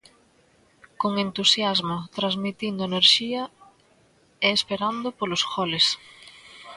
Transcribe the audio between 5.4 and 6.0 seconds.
goles.